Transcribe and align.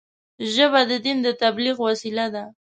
ژبه 0.53 0.81
د 0.89 0.91
دین 1.05 1.17
د 1.23 1.27
تبلیغ 1.41 1.75
وسیله 1.87 2.25
ده 2.35 2.43